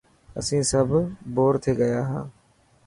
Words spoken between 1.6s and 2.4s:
ٿي گيا هان.